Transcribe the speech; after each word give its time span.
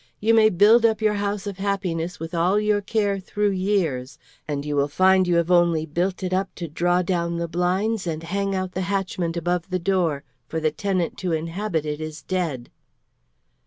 You 0.19 0.33
may 0.33 0.49
build 0.49 0.83
up 0.83 0.99
your 0.99 1.13
house 1.13 1.45
of 1.45 1.59
happiness 1.59 2.19
with 2.19 2.33
all 2.33 2.59
your 2.59 2.81
care 2.81 3.19
through 3.19 3.51
years, 3.51 4.17
and 4.47 4.65
you 4.65 4.75
will 4.75 4.87
find 4.87 5.27
you 5.27 5.35
have 5.35 5.51
only 5.51 5.85
built 5.85 6.23
it 6.23 6.33
up 6.33 6.49
to 6.55 6.67
draw 6.67 7.03
down 7.03 7.37
the 7.37 7.47
blinds 7.47 8.07
and 8.07 8.23
hang 8.23 8.55
out 8.55 8.71
the 8.71 8.81
hatchment 8.89 9.37
above 9.37 9.69
the 9.69 9.77
door, 9.77 10.23
for 10.47 10.59
the 10.59 10.71
tenant 10.71 11.19
to 11.19 11.33
inhabit 11.33 11.85
it 11.85 12.01
is 12.01 12.23
dead." 12.23 12.71